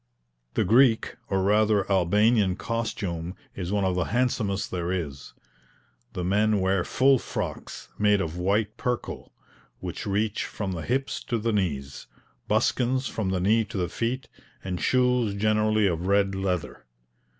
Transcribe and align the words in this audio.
The 0.55 0.63
Greek 0.63 1.15
or 1.29 1.43
rather 1.43 1.87
Albanian 1.87 2.55
costume 2.55 3.35
is 3.53 3.71
one 3.71 3.85
of 3.85 3.93
the 3.93 4.05
handsomest 4.05 4.71
there 4.71 4.91
is. 4.91 5.33
The 6.13 6.23
men 6.23 6.59
wear 6.59 6.83
full 6.83 7.19
frocks, 7.19 7.87
made 7.99 8.19
of 8.19 8.35
white 8.35 8.77
perkal, 8.77 9.29
which 9.79 10.07
reach 10.07 10.45
from 10.45 10.71
the 10.71 10.81
hips 10.81 11.23
to 11.25 11.37
the 11.37 11.53
knees, 11.53 12.07
buskins 12.47 13.05
from 13.09 13.29
the 13.29 13.39
knee 13.39 13.63
to 13.65 13.77
the 13.77 13.89
feet, 13.89 14.27
and 14.63 14.81
shoes 14.81 15.35
generally 15.35 15.85
of 15.85 16.07
red 16.07 16.33
leather. 16.33 16.87